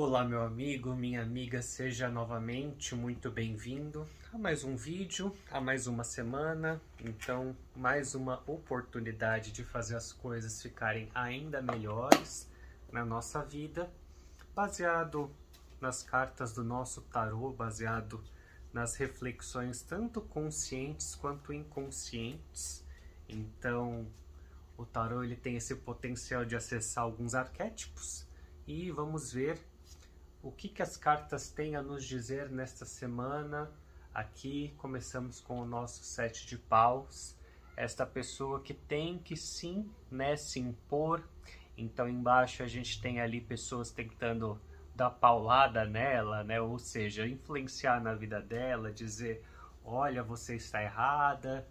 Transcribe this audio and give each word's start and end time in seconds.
Olá, 0.00 0.24
meu 0.24 0.42
amigo, 0.42 0.94
minha 0.94 1.20
amiga, 1.20 1.60
seja 1.60 2.08
novamente 2.08 2.94
muito 2.94 3.32
bem-vindo 3.32 4.06
a 4.32 4.38
mais 4.38 4.62
um 4.62 4.76
vídeo, 4.76 5.36
a 5.50 5.60
mais 5.60 5.88
uma 5.88 6.04
semana. 6.04 6.80
Então, 7.00 7.56
mais 7.74 8.14
uma 8.14 8.40
oportunidade 8.46 9.50
de 9.50 9.64
fazer 9.64 9.96
as 9.96 10.12
coisas 10.12 10.62
ficarem 10.62 11.10
ainda 11.12 11.60
melhores 11.60 12.48
na 12.92 13.04
nossa 13.04 13.42
vida, 13.42 13.90
baseado 14.54 15.34
nas 15.80 16.00
cartas 16.00 16.52
do 16.52 16.62
nosso 16.62 17.02
tarô, 17.02 17.50
baseado 17.50 18.22
nas 18.72 18.94
reflexões 18.94 19.82
tanto 19.82 20.20
conscientes 20.20 21.16
quanto 21.16 21.52
inconscientes. 21.52 22.86
Então, 23.28 24.06
o 24.76 24.86
tarô 24.86 25.24
ele 25.24 25.34
tem 25.34 25.56
esse 25.56 25.74
potencial 25.74 26.44
de 26.44 26.54
acessar 26.54 27.02
alguns 27.02 27.34
arquétipos 27.34 28.24
e 28.64 28.92
vamos 28.92 29.32
ver 29.32 29.58
o 30.42 30.52
que, 30.52 30.68
que 30.68 30.82
as 30.82 30.96
cartas 30.96 31.50
têm 31.50 31.74
a 31.74 31.82
nos 31.82 32.04
dizer 32.04 32.48
nesta 32.50 32.84
semana. 32.84 33.70
Aqui 34.14 34.74
começamos 34.78 35.40
com 35.40 35.60
o 35.60 35.66
nosso 35.66 36.04
sete 36.04 36.46
de 36.46 36.56
paus. 36.56 37.36
Esta 37.76 38.06
pessoa 38.06 38.60
que 38.60 38.74
tem 38.74 39.18
que 39.18 39.36
sim, 39.36 39.90
né, 40.10 40.36
se 40.36 40.60
impor. 40.60 41.22
Então 41.76 42.08
embaixo 42.08 42.62
a 42.62 42.66
gente 42.66 43.00
tem 43.00 43.20
ali 43.20 43.40
pessoas 43.40 43.90
tentando 43.90 44.60
dar 44.94 45.10
paulada 45.10 45.84
nela, 45.84 46.42
né, 46.42 46.60
ou 46.60 46.76
seja, 46.78 47.26
influenciar 47.26 48.00
na 48.00 48.14
vida 48.14 48.40
dela, 48.40 48.90
dizer, 48.90 49.44
olha, 49.84 50.24
você 50.24 50.56
está 50.56 50.82
errada, 50.82 51.64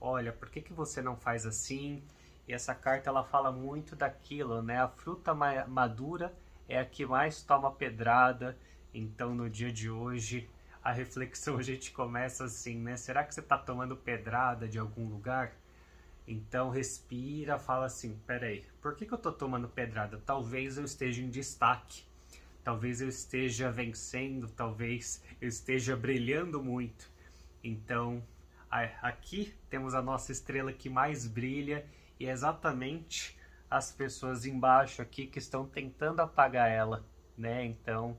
olha, 0.00 0.32
por 0.32 0.50
que, 0.50 0.60
que 0.60 0.72
você 0.72 1.00
não 1.00 1.16
faz 1.16 1.46
assim? 1.46 2.02
E 2.48 2.52
essa 2.52 2.74
carta 2.74 3.08
ela 3.08 3.22
fala 3.22 3.52
muito 3.52 3.94
daquilo, 3.94 4.60
né? 4.62 4.80
A 4.80 4.88
fruta 4.88 5.32
madura 5.32 6.34
é 6.68 6.78
a 6.78 6.84
que 6.84 7.04
mais 7.06 7.42
toma 7.42 7.70
pedrada. 7.70 8.56
Então, 8.94 9.34
no 9.34 9.48
dia 9.48 9.72
de 9.72 9.90
hoje, 9.90 10.48
a 10.82 10.92
reflexão 10.92 11.56
a 11.58 11.62
gente 11.62 11.92
começa 11.92 12.44
assim, 12.44 12.78
né? 12.78 12.96
Será 12.96 13.24
que 13.24 13.34
você 13.34 13.40
está 13.40 13.56
tomando 13.58 13.96
pedrada 13.96 14.68
de 14.68 14.78
algum 14.78 15.08
lugar? 15.08 15.52
Então, 16.26 16.70
respira, 16.70 17.58
fala 17.58 17.86
assim: 17.86 18.18
peraí, 18.26 18.64
por 18.80 18.94
que, 18.94 19.06
que 19.06 19.12
eu 19.12 19.16
estou 19.16 19.32
tomando 19.32 19.68
pedrada? 19.68 20.22
Talvez 20.24 20.78
eu 20.78 20.84
esteja 20.84 21.20
em 21.20 21.30
destaque, 21.30 22.04
talvez 22.62 23.00
eu 23.00 23.08
esteja 23.08 23.70
vencendo, 23.70 24.48
talvez 24.48 25.22
eu 25.40 25.48
esteja 25.48 25.96
brilhando 25.96 26.62
muito. 26.62 27.10
Então, 27.62 28.22
aqui 29.00 29.54
temos 29.68 29.94
a 29.94 30.02
nossa 30.02 30.32
estrela 30.32 30.72
que 30.72 30.88
mais 30.88 31.26
brilha 31.26 31.84
e 32.18 32.26
é 32.26 32.30
exatamente 32.30 33.36
as 33.72 33.90
pessoas 33.90 34.44
embaixo 34.44 35.00
aqui 35.00 35.26
que 35.26 35.38
estão 35.38 35.66
tentando 35.66 36.20
apagar 36.20 36.70
ela, 36.70 37.02
né? 37.36 37.64
Então, 37.64 38.18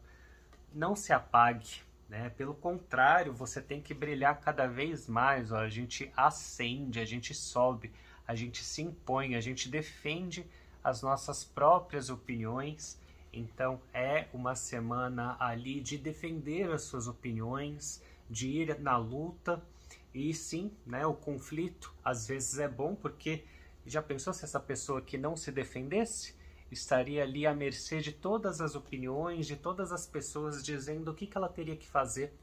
não 0.73 0.95
se 0.95 1.13
apague, 1.13 1.81
né? 2.09 2.29
Pelo 2.31 2.55
contrário, 2.55 3.31
você 3.31 3.61
tem 3.61 3.79
que 3.79 3.93
brilhar 3.93 4.39
cada 4.41 4.65
vez 4.65 5.07
mais, 5.07 5.51
ó. 5.51 5.59
A 5.59 5.69
gente 5.69 6.11
acende, 6.17 6.99
a 6.99 7.05
gente 7.05 7.35
sobe, 7.35 7.91
a 8.27 8.33
gente 8.33 8.63
se 8.63 8.81
impõe, 8.81 9.35
a 9.35 9.41
gente 9.41 9.69
defende 9.69 10.43
as 10.83 11.03
nossas 11.03 11.43
próprias 11.43 12.09
opiniões. 12.09 12.99
Então, 13.31 13.79
é 13.93 14.27
uma 14.33 14.55
semana 14.55 15.38
ali 15.39 15.79
de 15.81 15.99
defender 15.99 16.71
as 16.71 16.81
suas 16.81 17.07
opiniões, 17.07 18.01
de 18.27 18.47
ir 18.47 18.79
na 18.79 18.97
luta. 18.97 19.61
E 20.11 20.33
sim, 20.33 20.71
né, 20.83 21.05
o 21.05 21.13
conflito 21.13 21.93
às 22.03 22.27
vezes 22.27 22.57
é 22.57 22.67
bom 22.67 22.95
porque 22.95 23.43
já 23.85 24.01
pensou 24.01 24.33
se 24.33 24.45
essa 24.45 24.59
pessoa 24.59 25.01
que 25.01 25.17
não 25.17 25.35
se 25.35 25.51
defendesse 25.51 26.35
estaria 26.71 27.23
ali 27.23 27.45
à 27.45 27.53
mercê 27.53 27.99
de 27.99 28.11
todas 28.11 28.59
as 28.61 28.75
opiniões, 28.75 29.45
de 29.45 29.55
todas 29.55 29.91
as 29.91 30.07
pessoas 30.07 30.63
dizendo 30.63 31.11
o 31.11 31.13
que, 31.13 31.27
que 31.27 31.37
ela 31.37 31.49
teria 31.49 31.75
que 31.75 31.87
fazer? 31.87 32.33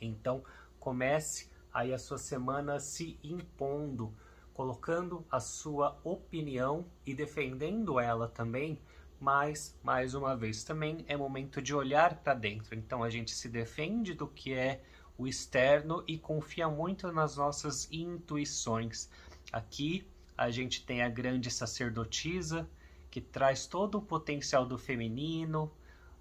Então, 0.00 0.42
comece 0.78 1.50
aí 1.72 1.92
a 1.92 1.98
sua 1.98 2.18
semana 2.18 2.80
se 2.80 3.18
impondo, 3.22 4.14
colocando 4.52 5.24
a 5.30 5.40
sua 5.40 5.98
opinião 6.04 6.86
e 7.06 7.14
defendendo 7.14 7.98
ela 7.98 8.28
também, 8.28 8.80
mas 9.18 9.78
mais 9.82 10.14
uma 10.14 10.36
vez 10.36 10.64
também 10.64 11.04
é 11.06 11.16
momento 11.16 11.62
de 11.62 11.74
olhar 11.74 12.16
para 12.16 12.34
dentro. 12.34 12.74
Então 12.74 13.02
a 13.02 13.08
gente 13.08 13.30
se 13.30 13.48
defende 13.48 14.14
do 14.14 14.26
que 14.26 14.52
é 14.52 14.82
o 15.16 15.26
externo 15.26 16.02
e 16.06 16.18
confia 16.18 16.68
muito 16.68 17.10
nas 17.12 17.36
nossas 17.36 17.90
intuições. 17.90 19.08
Aqui 19.52 20.06
a 20.36 20.50
gente 20.50 20.84
tem 20.84 21.02
a 21.02 21.08
grande 21.08 21.50
sacerdotisa, 21.50 22.68
que 23.10 23.20
traz 23.20 23.66
todo 23.66 23.98
o 23.98 24.02
potencial 24.02 24.64
do 24.64 24.78
feminino, 24.78 25.70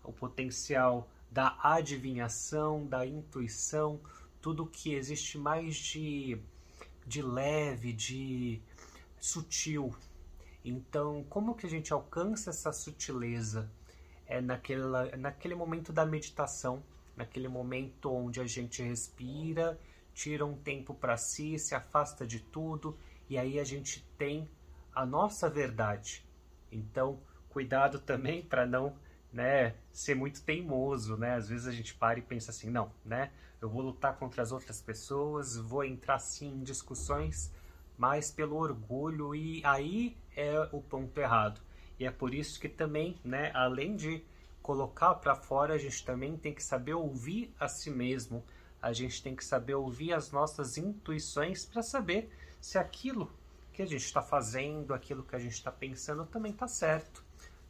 o 0.04 0.12
potencial 0.12 1.10
da 1.30 1.58
adivinhação, 1.64 2.86
da 2.86 3.06
intuição, 3.06 4.00
tudo 4.42 4.66
que 4.66 4.94
existe 4.94 5.38
mais 5.38 5.76
de, 5.78 6.38
de 7.08 7.22
leve, 7.22 7.94
de 7.94 8.62
sutil. 9.20 9.96
Então, 10.66 11.24
como 11.30 11.56
que 11.56 11.66
a 11.66 11.70
gente 11.70 11.94
alcança 11.94 12.50
essa 12.50 12.74
sutileza? 12.74 13.72
É 14.28 14.42
naquela, 14.42 15.16
naquele 15.18 15.56
momento 15.56 15.94
da 15.94 16.06
meditação, 16.06 16.84
naquele 17.16 17.48
momento 17.48 18.12
onde 18.12 18.40
a 18.40 18.46
gente 18.46 18.82
respira, 18.84 19.80
tira 20.14 20.46
um 20.46 20.56
tempo 20.56 20.94
para 20.94 21.16
si, 21.18 21.58
se 21.58 21.74
afasta 21.74 22.26
de 22.26 22.40
tudo 22.40 22.98
e 23.32 23.38
aí 23.38 23.62
a 23.62 23.64
gente 23.64 24.06
tem 24.18 24.46
a 24.94 25.06
nossa 25.06 25.50
verdade. 25.50 26.28
Então, 26.70 27.18
cuidado 27.48 27.98
também 27.98 28.44
para 28.44 28.66
não 28.66 28.94
né, 29.32 29.74
ser 29.90 30.16
muito 30.16 30.44
teimoso, 30.44 31.16
né? 31.16 31.36
Às 31.36 31.48
vezes 31.48 31.66
a 31.66 31.72
gente 31.72 31.94
para 31.94 32.20
e 32.20 32.22
pensa 32.22 32.52
assim, 32.52 32.70
não, 32.70 32.92
né? 33.06 33.32
Eu 33.62 33.70
vou 33.70 33.84
lutar 33.84 34.18
contra 34.18 34.42
as 34.42 34.52
outras 34.52 34.82
pessoas, 34.82 35.56
vou 35.56 35.86
entrar 35.86 36.20
sim 36.20 36.56
em 36.56 36.62
discussões, 36.62 37.54
mas 37.98 38.30
pelo 38.30 38.58
orgulho 38.58 39.34
e 39.34 39.62
aí 39.64 40.18
é 40.36 40.68
o 40.70 40.82
ponto 40.82 41.18
errado. 41.18 41.62
E 41.98 42.06
é 42.06 42.12
por 42.12 42.34
isso 42.34 42.60
que 42.60 42.68
também, 42.68 43.18
né, 43.24 43.50
além 43.54 43.96
de 43.96 44.26
colocar 44.62 45.16
para 45.16 45.36
fora, 45.36 45.76
a 45.76 45.78
gente 45.78 46.04
também 46.04 46.36
tem 46.36 46.54
que 46.54 46.62
saber 46.62 46.96
ouvir 46.96 47.56
a 47.58 47.70
si 47.70 47.90
mesmo. 47.90 48.44
A 48.82 48.94
gente 48.94 49.22
tem 49.22 49.36
que 49.36 49.46
saber 49.46 49.76
ouvir 49.76 50.12
as 50.12 50.32
nossas 50.32 50.76
intuições 50.76 51.64
para 51.64 51.84
saber 51.84 52.32
se 52.60 52.80
aquilo 52.80 53.32
que 53.72 53.82
a 53.82 53.86
gente 53.86 54.04
está 54.04 54.22
fazendo, 54.22 54.94
aquilo 54.94 55.24
que 55.24 55.36
a 55.36 55.40
gente 55.40 55.54
está 55.54 55.72
pensando 55.72 56.26
também 56.26 56.52
está 56.52 56.68
certo, 56.68 57.24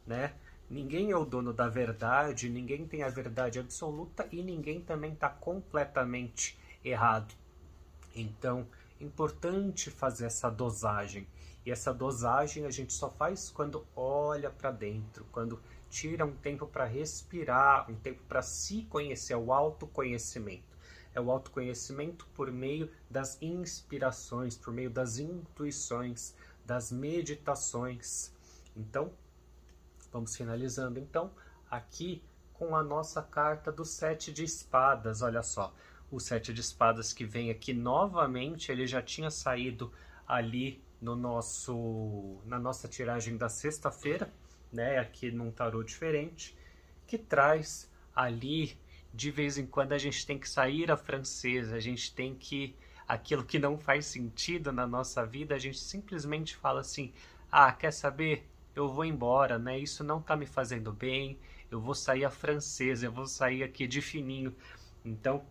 né? 0.06 0.34
Ninguém 0.70 1.10
é 1.10 1.16
o 1.16 1.24
dono 1.24 1.52
da 1.52 1.68
verdade, 1.68 2.48
ninguém 2.48 2.86
tem 2.86 3.02
a 3.02 3.10
verdade 3.10 3.58
absoluta 3.58 4.26
e 4.32 4.42
ninguém 4.42 4.80
também 4.80 5.12
está 5.12 5.28
completamente 5.28 6.58
errado. 6.82 7.34
Então, 8.14 8.66
importante 8.98 9.90
fazer 9.90 10.26
essa 10.26 10.50
dosagem. 10.50 11.26
E 11.64 11.70
essa 11.70 11.92
dosagem 11.92 12.64
a 12.64 12.70
gente 12.70 12.92
só 12.92 13.10
faz 13.10 13.50
quando 13.50 13.86
olha 13.94 14.50
para 14.50 14.70
dentro, 14.70 15.26
quando 15.30 15.60
tira 15.90 16.24
um 16.24 16.34
tempo 16.34 16.66
para 16.66 16.86
respirar, 16.86 17.90
um 17.90 17.94
tempo 17.94 18.22
para 18.26 18.40
se 18.40 18.82
conhecer, 18.84 19.34
o 19.34 19.52
autoconhecimento 19.52 20.72
é 21.14 21.20
o 21.20 21.30
autoconhecimento 21.30 22.26
por 22.34 22.50
meio 22.50 22.90
das 23.10 23.40
inspirações, 23.40 24.56
por 24.56 24.72
meio 24.72 24.90
das 24.90 25.18
intuições, 25.18 26.34
das 26.64 26.90
meditações. 26.90 28.32
Então, 28.76 29.12
vamos 30.10 30.36
finalizando 30.36 30.98
então 30.98 31.30
aqui 31.70 32.22
com 32.52 32.76
a 32.76 32.82
nossa 32.82 33.22
carta 33.22 33.72
do 33.72 33.84
sete 33.84 34.32
de 34.32 34.44
espadas. 34.44 35.22
Olha 35.22 35.42
só, 35.42 35.74
o 36.10 36.20
sete 36.20 36.52
de 36.52 36.60
espadas 36.60 37.12
que 37.12 37.24
vem 37.24 37.50
aqui 37.50 37.72
novamente, 37.72 38.70
ele 38.70 38.86
já 38.86 39.02
tinha 39.02 39.30
saído 39.30 39.92
ali 40.26 40.82
no 41.00 41.16
nosso 41.16 42.40
na 42.44 42.58
nossa 42.58 42.86
tiragem 42.86 43.36
da 43.36 43.48
sexta-feira, 43.48 44.32
né, 44.72 44.98
aqui 44.98 45.30
num 45.30 45.50
tarô 45.50 45.82
diferente, 45.82 46.56
que 47.06 47.18
traz 47.18 47.90
ali 48.14 48.78
de 49.12 49.30
vez 49.30 49.58
em 49.58 49.66
quando 49.66 49.92
a 49.92 49.98
gente 49.98 50.26
tem 50.26 50.38
que 50.38 50.48
sair 50.48 50.90
a 50.90 50.96
francesa, 50.96 51.76
a 51.76 51.80
gente 51.80 52.14
tem 52.14 52.34
que 52.34 52.74
aquilo 53.06 53.44
que 53.44 53.58
não 53.58 53.76
faz 53.78 54.06
sentido 54.06 54.72
na 54.72 54.86
nossa 54.86 55.26
vida, 55.26 55.54
a 55.54 55.58
gente 55.58 55.78
simplesmente 55.78 56.56
fala 56.56 56.80
assim: 56.80 57.12
"Ah, 57.50 57.72
quer 57.72 57.92
saber? 57.92 58.46
Eu 58.74 58.88
vou 58.88 59.04
embora, 59.04 59.58
né? 59.58 59.78
Isso 59.78 60.02
não 60.02 60.20
tá 60.22 60.34
me 60.36 60.46
fazendo 60.46 60.92
bem. 60.92 61.38
Eu 61.70 61.80
vou 61.80 61.94
sair 61.94 62.24
a 62.24 62.30
francesa, 62.30 63.06
eu 63.06 63.12
vou 63.12 63.26
sair 63.26 63.62
aqui 63.62 63.86
de 63.86 64.00
fininho". 64.00 64.54
Então, 65.04 65.44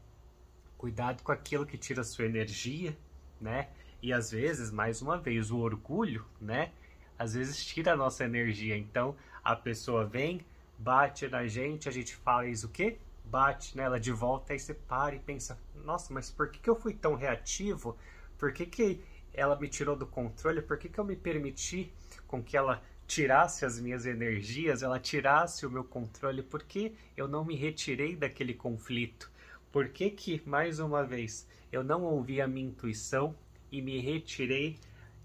cuidado 0.78 1.24
com 1.24 1.32
aquilo 1.32 1.66
que 1.66 1.78
tira 1.78 2.02
a 2.02 2.04
sua 2.04 2.26
energia, 2.26 2.98
né? 3.40 3.70
E 4.02 4.12
às 4.12 4.32
vezes, 4.32 4.72
mais 4.72 5.02
uma 5.02 5.18
vez, 5.18 5.52
o 5.52 5.60
orgulho, 5.60 6.26
né? 6.40 6.72
Às 7.18 7.36
vezes 7.36 7.64
tira 7.64 7.94
a 7.94 7.98
nossa 7.98 8.26
energia. 8.26 8.76
Então, 8.78 9.16
a 9.44 9.56
pessoa 9.56 10.06
vem, 10.06 10.42
bate 10.78 11.28
na 11.28 11.46
gente, 11.48 11.88
a 11.88 11.92
gente 11.92 12.16
faz 12.16 12.64
o 12.64 12.70
quê? 12.70 12.98
Bate 13.32 13.78
nela 13.78 13.98
de 13.98 14.12
volta, 14.12 14.52
aí 14.52 14.60
você 14.60 14.74
para 14.74 15.16
e 15.16 15.20
pensa, 15.20 15.58
nossa, 15.74 16.14
mas 16.14 16.30
por 16.30 16.52
que, 16.52 16.60
que 16.60 16.70
eu 16.70 16.76
fui 16.76 16.94
tão 16.94 17.16
reativo? 17.16 17.98
Por 18.38 18.52
que, 18.52 18.66
que 18.66 19.02
ela 19.34 19.58
me 19.58 19.70
tirou 19.70 19.96
do 19.96 20.06
controle? 20.06 20.62
Por 20.62 20.78
que, 20.78 20.90
que 20.90 21.00
eu 21.00 21.06
me 21.06 21.16
permiti 21.16 21.94
com 22.28 22.44
que 22.44 22.58
ela 22.58 22.84
tirasse 23.08 23.66
as 23.66 23.80
minhas 23.80 24.06
energias, 24.06 24.84
ela 24.84 25.00
tirasse 25.00 25.66
o 25.66 25.72
meu 25.72 25.84
controle, 25.84 26.44
por 26.44 26.64
que 26.64 26.94
eu 27.16 27.28
não 27.28 27.46
me 27.46 27.56
retirei 27.56 28.16
daquele 28.16 28.54
conflito? 28.54 29.32
Por 29.72 29.88
que 29.90 30.10
que, 30.10 30.42
mais 30.46 30.80
uma 30.80 31.04
vez, 31.04 31.48
eu 31.72 31.84
não 31.84 32.04
ouvi 32.04 32.42
a 32.42 32.48
minha 32.48 32.68
intuição 32.68 33.34
e 33.72 33.82
me 33.82 34.00
retirei 34.00 34.78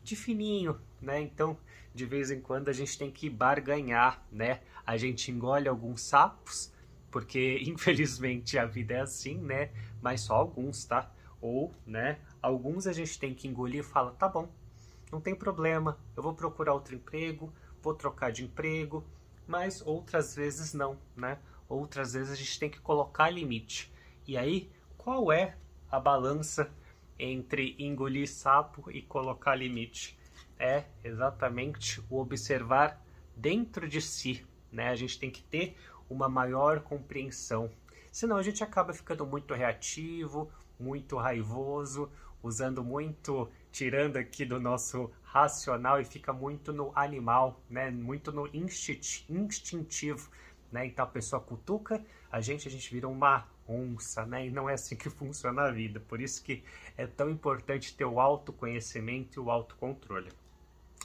de 0.03 0.15
fininho, 0.15 0.81
né? 1.01 1.21
Então, 1.21 1.59
de 1.93 2.07
vez 2.07 2.31
em 2.31 2.41
quando 2.41 2.69
a 2.69 2.73
gente 2.73 2.97
tem 2.97 3.11
que 3.11 3.29
barganhar, 3.29 4.25
né? 4.31 4.61
A 4.85 4.97
gente 4.97 5.33
engole 5.33 5.69
alguns 5.69 6.01
sapos, 6.03 6.73
porque 7.17 7.61
infelizmente 7.67 8.59
a 8.59 8.67
vida 8.67 8.93
é 8.93 9.01
assim, 9.01 9.39
né? 9.39 9.71
Mas 10.03 10.21
só 10.21 10.35
alguns, 10.35 10.85
tá? 10.85 11.11
Ou, 11.41 11.73
né, 11.87 12.19
alguns 12.43 12.87
a 12.87 12.93
gente 12.93 13.19
tem 13.19 13.33
que 13.35 13.49
engolir 13.49 13.81
e 13.81 13.83
fala, 13.83 14.11
tá 14.11 14.29
bom, 14.29 14.51
não 15.11 15.19
tem 15.19 15.35
problema, 15.35 15.99
eu 16.15 16.23
vou 16.23 16.35
procurar 16.35 16.75
outro 16.75 16.95
emprego, 16.95 17.51
vou 17.83 17.95
trocar 17.95 18.31
de 18.31 18.45
emprego, 18.45 19.03
mas 19.47 19.81
outras 19.81 20.37
vezes 20.37 20.75
não, 20.75 20.99
né? 21.17 21.39
Outras 21.67 22.13
vezes 22.13 22.33
a 22.33 22.37
gente 22.37 22.59
tem 22.59 22.69
que 22.69 22.81
colocar 22.81 23.31
limite. 23.31 23.91
E 24.27 24.37
aí, 24.37 24.71
qual 24.99 25.33
é 25.33 25.57
a 25.91 25.99
balança 25.99 26.71
entre 27.19 27.77
engolir 27.79 28.29
sapo 28.29 28.91
e 28.91 29.01
colocar 29.01 29.55
limite? 29.55 30.19
É 30.59 30.85
exatamente 31.03 32.03
o 32.11 32.19
observar 32.19 33.03
dentro 33.35 33.89
de 33.89 34.03
si, 34.03 34.45
né? 34.71 34.91
A 34.91 34.95
gente 34.95 35.19
tem 35.19 35.31
que 35.31 35.43
ter 35.43 35.77
uma 36.09 36.29
maior 36.29 36.81
compreensão. 36.81 37.71
Senão 38.13 38.37
a 38.37 38.43
gente 38.43 38.63
acaba 38.65 38.93
ficando 38.93 39.27
muito 39.27 39.55
reativo, 39.55 40.51
muito 40.79 41.17
raivoso, 41.17 42.11
usando 42.43 42.83
muito, 42.85 43.51
tirando 43.73 44.17
aqui 44.17 44.45
do 44.45 44.61
nosso 44.61 45.11
racional 45.23 46.01
e 46.01 46.05
fica 46.05 46.33
muito 46.33 46.73
no 46.73 46.93
animal, 46.95 47.61
né? 47.69 47.91
Muito 47.91 48.33
no 48.33 48.49
instintivo, 49.29 50.31
né? 50.73 50.87
Então 50.87 51.05
a 51.05 51.09
pessoa 51.09 51.41
cutuca 51.43 52.03
a 52.31 52.41
gente, 52.41 52.69
a 52.69 52.71
gente 52.71 52.93
vira 52.93 53.09
uma 53.09 53.47
onça, 53.69 54.25
né? 54.27 54.47
E 54.47 54.51
não 54.51 54.69
é 54.69 54.75
assim 54.75 54.97
que 54.97 55.09
funciona 55.11 55.63
a 55.63 55.71
vida. 55.71 56.01
Por 56.01 56.21
isso 56.21 56.43
que 56.43 56.63
é 56.97 57.07
tão 57.07 57.31
importante 57.31 57.95
ter 57.97 58.05
o 58.05 58.21
autoconhecimento 58.21 59.41
e 59.41 59.43
o 59.43 59.51
autocontrole. 59.51 60.31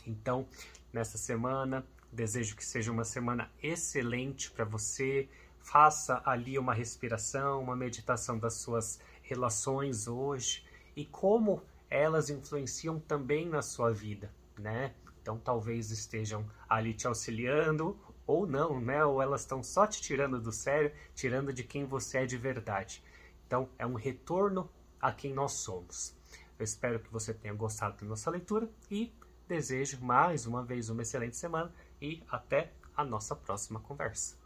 Então, 0.05 0.47
nessa 0.91 1.17
semana, 1.17 1.85
desejo 2.11 2.55
que 2.55 2.65
seja 2.65 2.91
uma 2.91 3.03
semana 3.03 3.51
excelente 3.61 4.51
para 4.51 4.65
você. 4.65 5.29
Faça 5.59 6.21
ali 6.25 6.57
uma 6.57 6.73
respiração, 6.73 7.61
uma 7.61 7.75
meditação 7.75 8.37
das 8.37 8.55
suas 8.55 8.99
relações 9.21 10.07
hoje 10.07 10.65
e 10.95 11.05
como 11.05 11.63
elas 11.89 12.29
influenciam 12.29 12.99
também 12.99 13.47
na 13.47 13.61
sua 13.61 13.91
vida, 13.91 14.33
né? 14.57 14.93
Então 15.21 15.37
talvez 15.37 15.91
estejam 15.91 16.49
ali 16.67 16.93
te 16.93 17.05
auxiliando 17.05 17.97
ou 18.25 18.47
não, 18.47 18.79
né? 18.81 19.05
Ou 19.05 19.21
elas 19.21 19.41
estão 19.41 19.61
só 19.61 19.85
te 19.85 20.01
tirando 20.01 20.39
do 20.39 20.51
sério, 20.51 20.91
tirando 21.13 21.53
de 21.53 21.63
quem 21.63 21.85
você 21.85 22.19
é 22.19 22.25
de 22.25 22.37
verdade. 22.37 23.03
Então 23.45 23.69
é 23.77 23.85
um 23.85 23.93
retorno 23.93 24.69
a 24.99 25.11
quem 25.11 25.33
nós 25.33 25.53
somos. 25.53 26.15
Eu 26.57 26.63
espero 26.63 26.99
que 26.99 27.11
você 27.11 27.33
tenha 27.33 27.53
gostado 27.53 27.97
da 27.97 28.05
nossa 28.07 28.29
leitura 28.29 28.69
e 28.89 29.13
desejo 29.47 29.99
mais 30.01 30.45
uma 30.45 30.63
vez 30.63 30.89
uma 30.89 31.01
excelente 31.01 31.35
semana 31.35 31.73
e 32.01 32.23
até 32.29 32.71
a 32.95 33.03
nossa 33.03 33.35
próxima 33.35 33.79
conversa. 33.79 34.40